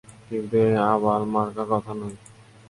কিন্তু 0.27 0.55
এ 0.65 0.91
আবালমার্কা 0.91 1.63
কথা 1.71 1.91
না! 1.93 2.07